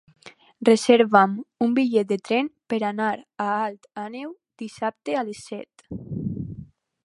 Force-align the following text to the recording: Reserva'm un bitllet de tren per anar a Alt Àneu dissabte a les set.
Reserva'm 0.69 1.35
un 1.65 1.75
bitllet 1.79 2.09
de 2.13 2.17
tren 2.29 2.49
per 2.73 2.81
anar 2.89 3.11
a 3.47 3.49
Alt 3.67 3.87
Àneu 4.07 4.35
dissabte 4.65 5.19
a 5.19 5.25
les 5.31 5.47
set. 5.53 5.89